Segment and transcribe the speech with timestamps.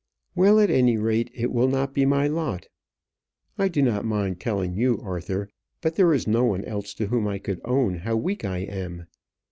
[0.33, 2.69] "Well, at any rate it will not be my lot.
[3.59, 5.47] I do not mind telling you, Arthur,
[5.79, 9.05] but there is no one else to whom I could own how weak I am.